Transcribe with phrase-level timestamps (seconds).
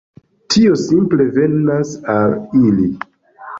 [0.53, 2.91] Tio simple venas al ili.